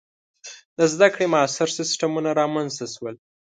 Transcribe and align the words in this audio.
•د 0.77 0.79
زده 0.93 1.07
کړې 1.13 1.25
معاصر 1.33 1.69
سیستمونه 1.79 2.29
رامنځته 2.41 2.85
شول. 2.93 3.15